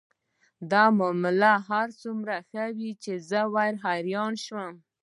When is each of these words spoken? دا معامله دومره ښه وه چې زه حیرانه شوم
دا 0.71 0.83
معامله 0.97 1.53
دومره 2.01 2.35
ښه 2.49 2.63
وه 2.77 2.91
چې 3.03 3.13
زه 3.29 3.39
حیرانه 3.85 4.39
شوم 4.45 4.73